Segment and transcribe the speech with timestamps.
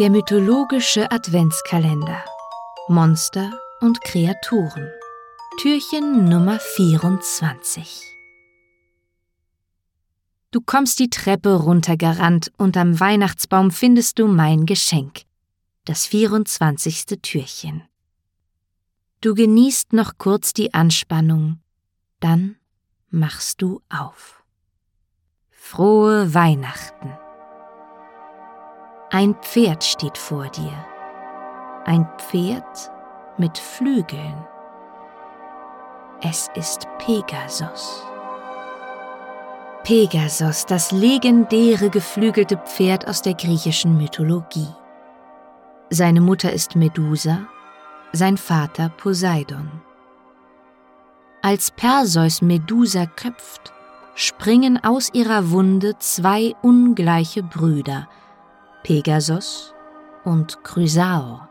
[0.00, 2.24] Der mythologische Adventskalender.
[2.88, 4.88] Monster und Kreaturen.
[5.60, 8.02] Türchen Nummer 24.
[10.52, 15.24] Du kommst die Treppe runtergerannt und am Weihnachtsbaum findest du mein Geschenk,
[15.84, 17.04] das 24.
[17.20, 17.82] Türchen.
[19.20, 21.60] Du genießt noch kurz die Anspannung,
[22.20, 22.56] dann
[23.10, 24.42] machst du auf.
[25.50, 27.18] Frohe Weihnachten.
[29.12, 30.72] Ein Pferd steht vor dir.
[31.84, 32.92] Ein Pferd
[33.38, 34.46] mit Flügeln.
[36.22, 38.04] Es ist Pegasus.
[39.82, 44.68] Pegasus, das legendäre geflügelte Pferd aus der griechischen Mythologie.
[45.88, 47.48] Seine Mutter ist Medusa,
[48.12, 49.72] sein Vater Poseidon.
[51.42, 53.72] Als Perseus Medusa köpft,
[54.14, 58.06] springen aus ihrer Wunde zwei ungleiche Brüder,
[58.82, 59.74] Pegasus
[60.24, 61.50] und Chrysaor.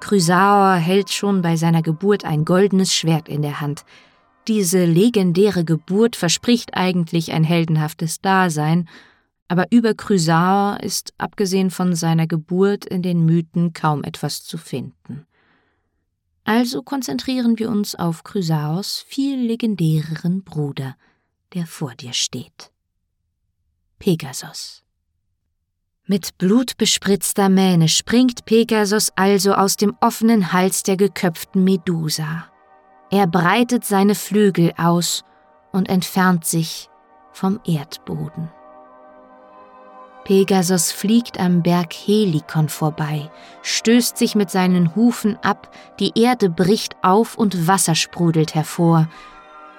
[0.00, 3.84] Chrysaor hält schon bei seiner Geburt ein goldenes Schwert in der Hand.
[4.46, 8.88] Diese legendäre Geburt verspricht eigentlich ein heldenhaftes Dasein,
[9.48, 15.26] aber über Chrysaor ist abgesehen von seiner Geburt in den Mythen kaum etwas zu finden.
[16.44, 20.96] Also konzentrieren wir uns auf Chrysaors viel legendäreren Bruder,
[21.52, 22.70] der vor dir steht.
[23.98, 24.83] Pegasus.
[26.06, 32.44] Mit blutbespritzter Mähne springt Pegasus also aus dem offenen Hals der geköpften Medusa.
[33.10, 35.24] Er breitet seine Flügel aus
[35.72, 36.90] und entfernt sich
[37.32, 38.50] vom Erdboden.
[40.24, 43.30] Pegasus fliegt am Berg Helikon vorbei,
[43.62, 49.08] stößt sich mit seinen Hufen ab, die Erde bricht auf und Wasser sprudelt hervor.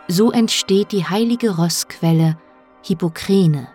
[0.07, 2.35] So entsteht die heilige Rossquelle
[2.81, 3.67] Hippokrane,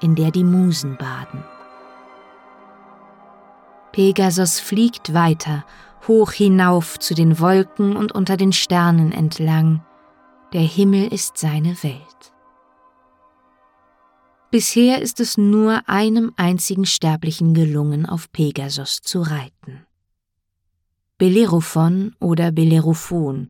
[0.00, 1.44] in der die Musen baden.
[3.92, 5.64] Pegasus fliegt weiter,
[6.08, 9.84] hoch hinauf zu den Wolken und unter den Sternen entlang.
[10.52, 12.32] Der Himmel ist seine Welt.
[14.50, 19.86] Bisher ist es nur einem einzigen Sterblichen gelungen, auf Pegasus zu reiten.
[21.16, 23.48] Bellerophon oder Bellerophon.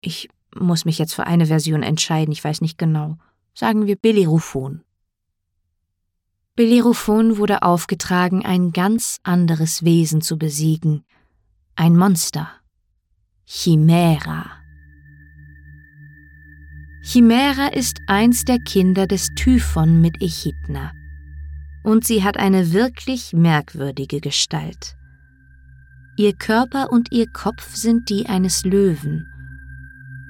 [0.00, 3.16] Ich muss mich jetzt für eine Version entscheiden, ich weiß nicht genau.
[3.54, 4.82] Sagen wir Bellerophon.
[6.54, 11.02] Bellerophon wurde aufgetragen, ein ganz anderes Wesen zu besiegen,
[11.76, 12.46] ein Monster,
[13.46, 14.50] Chimera.
[17.02, 20.92] Chimera ist eins der Kinder des Typhon mit Echidna,
[21.84, 24.98] und sie hat eine wirklich merkwürdige Gestalt.
[26.18, 29.26] Ihr Körper und ihr Kopf sind die eines Löwen,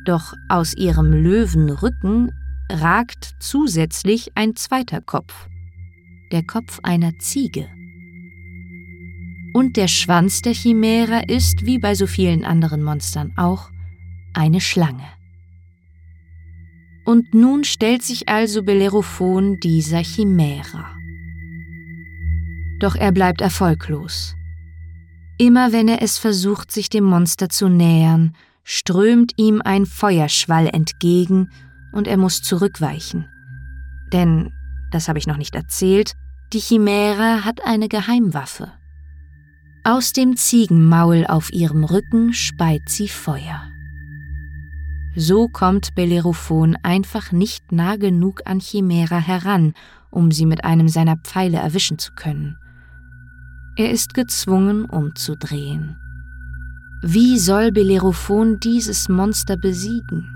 [0.05, 2.31] doch aus ihrem Löwenrücken
[2.71, 5.49] ragt zusätzlich ein zweiter Kopf
[6.33, 7.69] der Kopf einer Ziege.
[9.55, 13.71] Und der Schwanz der Chimära ist, wie bei so vielen anderen Monstern auch,
[14.35, 15.07] eine Schlange.
[17.05, 20.97] Und nun stellt sich also Bellerophon dieser Chimära.
[22.79, 24.35] Doch er bleibt erfolglos.
[25.39, 31.51] Immer wenn er es versucht, sich dem Monster zu nähern, strömt ihm ein Feuerschwall entgegen
[31.93, 33.29] und er muss zurückweichen.
[34.13, 34.53] Denn,
[34.95, 36.15] das habe ich noch nicht erzählt,
[36.53, 38.73] die Chimäre hat eine Geheimwaffe.
[39.85, 43.63] Aus dem Ziegenmaul auf ihrem Rücken speit sie Feuer.
[45.17, 49.75] So kommt Bellerophon einfach nicht nah genug an Chimera heran,
[50.11, 52.57] um sie mit einem seiner Pfeile erwischen zu können.
[53.77, 55.97] Er ist gezwungen, umzudrehen.
[57.03, 60.29] Wie soll Bellerophon dieses Monster besiegen?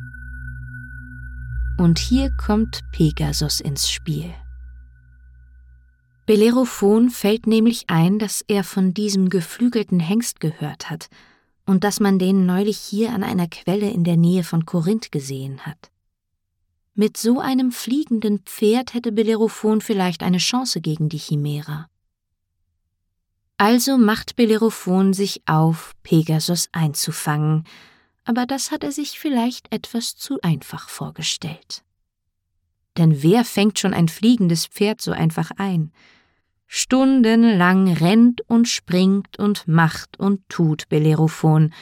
[1.79, 4.33] Und hier kommt Pegasus ins Spiel.
[6.27, 11.09] Bellerophon fällt nämlich ein, dass er von diesem geflügelten Hengst gehört hat
[11.67, 15.65] und dass man den neulich hier an einer Quelle in der Nähe von Korinth gesehen
[15.65, 15.91] hat.
[16.95, 21.89] Mit so einem fliegenden Pferd hätte Bellerophon vielleicht eine Chance gegen die Chimära.
[23.57, 27.65] Also macht Bellerophon sich auf, Pegasus einzufangen,
[28.25, 31.85] aber das hat er sich vielleicht etwas zu einfach vorgestellt.
[32.97, 35.93] Denn wer fängt schon ein fliegendes Pferd so einfach ein?
[36.67, 41.73] Stundenlang rennt und springt und macht und tut Bellerophon,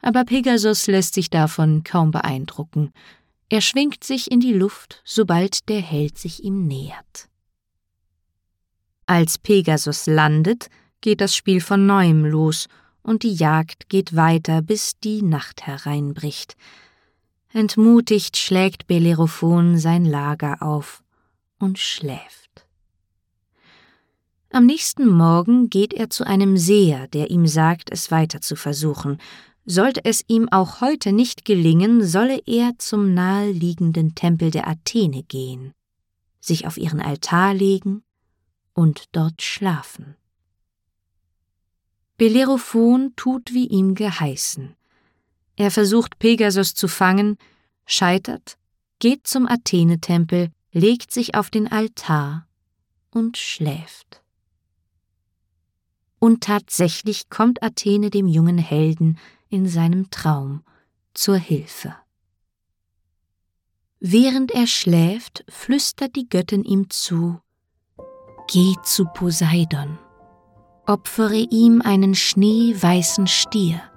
[0.00, 2.92] aber Pegasus lässt sich davon kaum beeindrucken.
[3.48, 7.28] Er schwingt sich in die Luft, sobald der Held sich ihm nähert.
[9.06, 10.68] Als Pegasus landet,
[11.02, 12.68] geht das Spiel von neuem los,
[13.02, 16.56] und die Jagd geht weiter, bis die Nacht hereinbricht.
[17.54, 21.02] Entmutigt schlägt Bellerophon sein Lager auf
[21.58, 22.66] und schläft.
[24.50, 29.18] Am nächsten Morgen geht er zu einem Seher, der ihm sagt, es weiter zu versuchen.
[29.66, 35.74] Sollte es ihm auch heute nicht gelingen, solle er zum naheliegenden Tempel der Athene gehen,
[36.40, 38.02] sich auf ihren Altar legen
[38.72, 40.16] und dort schlafen.
[42.16, 44.74] Bellerophon tut wie ihm geheißen.
[45.56, 47.36] Er versucht Pegasus zu fangen,
[47.84, 48.56] scheitert,
[48.98, 52.46] geht zum Athenetempel, legt sich auf den Altar
[53.10, 54.22] und schläft.
[56.18, 59.18] Und tatsächlich kommt Athene dem jungen Helden
[59.48, 60.62] in seinem Traum
[61.14, 61.94] zur Hilfe.
[63.98, 67.40] Während er schläft, flüstert die Göttin ihm zu
[68.48, 69.98] Geh zu Poseidon,
[70.86, 73.91] opfere ihm einen schneeweißen Stier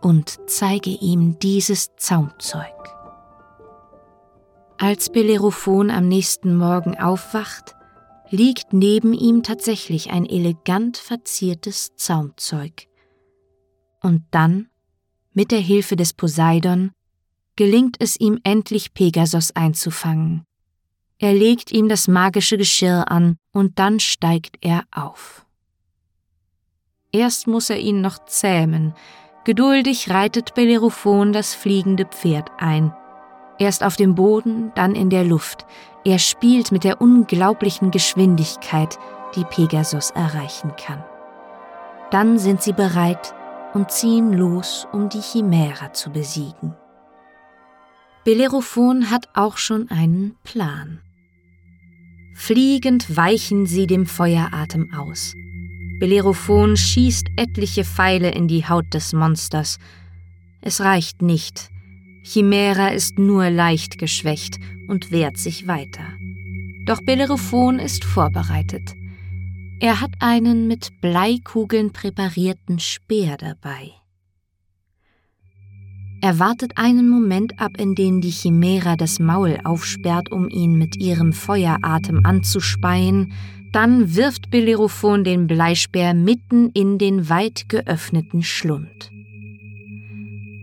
[0.00, 2.72] und zeige ihm dieses Zaumzeug.
[4.78, 7.74] Als Bellerophon am nächsten Morgen aufwacht,
[8.30, 12.86] liegt neben ihm tatsächlich ein elegant verziertes Zaumzeug.
[14.02, 14.68] Und dann,
[15.32, 16.92] mit der Hilfe des Poseidon,
[17.56, 20.44] gelingt es ihm endlich Pegasos einzufangen.
[21.18, 25.46] Er legt ihm das magische Geschirr an und dann steigt er auf.
[27.12, 28.92] Erst muss er ihn noch zähmen.
[29.46, 32.92] Geduldig reitet Bellerophon das fliegende Pferd ein.
[33.60, 35.66] Erst auf dem Boden, dann in der Luft.
[36.04, 38.98] Er spielt mit der unglaublichen Geschwindigkeit,
[39.36, 41.04] die Pegasus erreichen kann.
[42.10, 43.36] Dann sind sie bereit
[43.72, 46.74] und ziehen los, um die Chimära zu besiegen.
[48.24, 50.98] Bellerophon hat auch schon einen Plan.
[52.34, 55.36] Fliegend weichen sie dem Feueratem aus.
[55.98, 59.78] Bellerophon schießt etliche Pfeile in die Haut des Monsters.
[60.60, 61.70] Es reicht nicht.
[62.22, 64.58] Chimära ist nur leicht geschwächt
[64.88, 66.04] und wehrt sich weiter.
[66.84, 68.94] Doch Bellerophon ist vorbereitet.
[69.80, 73.92] Er hat einen mit Bleikugeln präparierten Speer dabei.
[76.22, 80.96] Er wartet einen Moment ab, in den die Chimära das Maul aufsperrt, um ihn mit
[80.96, 83.32] ihrem Feueratem anzuspeien,
[83.76, 89.10] dann wirft Bellerophon den Bleispeer mitten in den weit geöffneten Schlund.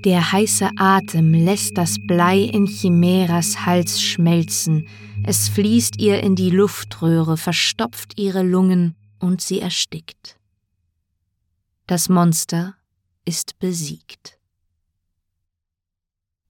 [0.04, 4.88] Der heiße Atem lässt das Blei in Chimäras Hals schmelzen,
[5.24, 10.40] es fließt ihr in die Luftröhre, verstopft ihre Lungen und sie erstickt.
[11.86, 12.74] Das Monster
[13.26, 14.40] ist besiegt.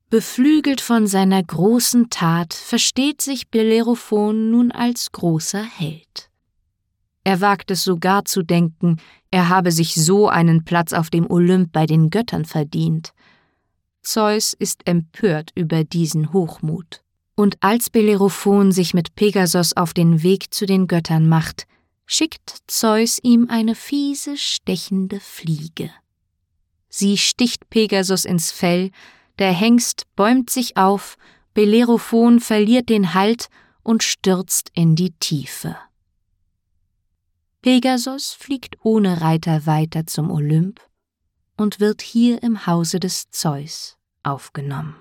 [0.09, 6.29] Beflügelt von seiner großen Tat versteht sich Bellerophon nun als großer Held.
[7.23, 8.97] Er wagt es sogar zu denken,
[9.31, 13.13] er habe sich so einen Platz auf dem Olymp bei den Göttern verdient.
[14.01, 17.01] Zeus ist empört über diesen Hochmut.
[17.35, 21.65] Und als Bellerophon sich mit Pegasos auf den Weg zu den Göttern macht,
[22.05, 25.89] schickt Zeus ihm eine fiese, stechende Fliege.
[26.89, 28.91] Sie sticht Pegasus ins Fell,
[29.39, 31.17] der Hengst bäumt sich auf,
[31.55, 33.47] Bellerophon verliert den Halt
[33.81, 35.75] und stürzt in die Tiefe.
[37.63, 40.81] Pegasus fliegt ohne Reiter weiter zum Olymp
[41.55, 44.95] und wird hier im Hause des Zeus aufgenommen.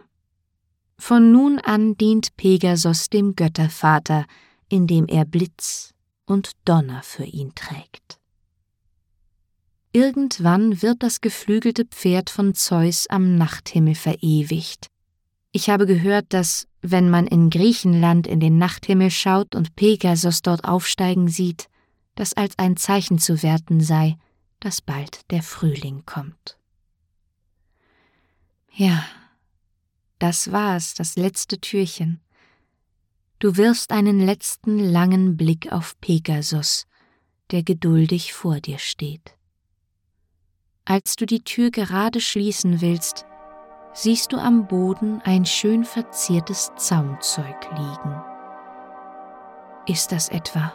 [0.96, 4.26] Von nun an dient Pegasus dem Göttervater,
[4.68, 5.92] indem er Blitz
[6.24, 8.20] und Donner für ihn trägt.
[9.92, 14.86] Irgendwann wird das geflügelte Pferd von Zeus am Nachthimmel verewigt.
[15.50, 20.62] Ich habe gehört, dass, wenn man in Griechenland in den Nachthimmel schaut und Pegasus dort
[20.62, 21.68] aufsteigen sieht,
[22.14, 24.16] das als ein Zeichen zu werten sei,
[24.60, 26.58] dass bald der Frühling kommt.
[28.74, 29.04] Ja,
[30.18, 32.20] das war's, das letzte Türchen.
[33.38, 36.86] Du wirfst einen letzten langen Blick auf Pegasus,
[37.50, 39.36] der geduldig vor dir steht.
[40.84, 43.24] Als du die Tür gerade schließen willst,
[43.94, 48.22] siehst du am Boden ein schön verziertes Zaumzeug liegen.
[49.86, 50.72] Ist das etwa?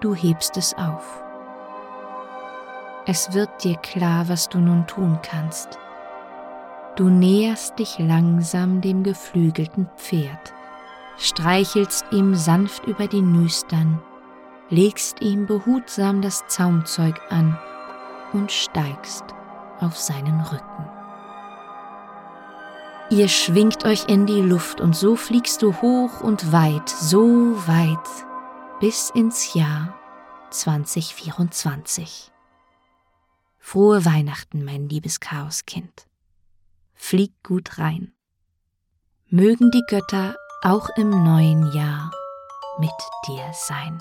[0.00, 1.22] Du hebst es auf.
[3.04, 5.76] Es wird dir klar, was du nun tun kannst.
[6.94, 10.52] Du näherst dich langsam dem geflügelten Pferd,
[11.16, 14.00] streichelst ihm sanft über die Nüstern,
[14.70, 17.58] legst ihm behutsam das Zaumzeug an
[18.32, 19.24] und steigst
[19.80, 20.88] auf seinen Rücken.
[23.10, 28.27] Ihr schwingt euch in die Luft und so fliegst du hoch und weit, so weit,
[28.80, 29.98] bis ins Jahr
[30.50, 32.30] 2024.
[33.58, 36.06] Frohe Weihnachten, mein liebes Chaoskind.
[36.94, 38.12] Flieg gut rein.
[39.26, 42.12] Mögen die Götter auch im neuen Jahr
[42.78, 42.90] mit
[43.26, 44.00] dir sein.